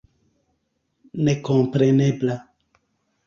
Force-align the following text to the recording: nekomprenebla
nekomprenebla 1.23 2.35